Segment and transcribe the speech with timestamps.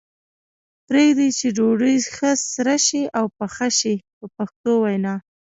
[0.87, 5.15] پرېږدي یې چې ډوډۍ ښه سره شي او پخه شي په پښتو وینا.